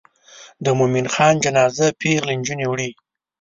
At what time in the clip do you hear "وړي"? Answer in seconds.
2.67-2.89